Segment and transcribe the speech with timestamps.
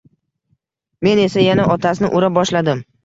[1.07, 2.83] Men esa yana otasini ura boshladim